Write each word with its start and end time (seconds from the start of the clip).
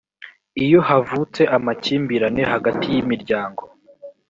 iyo 0.63 0.79
havutse 0.87 1.41
amakimbirane 1.57 2.41
hagati 2.53 2.85
y 2.93 2.97
imiryango 3.03 3.63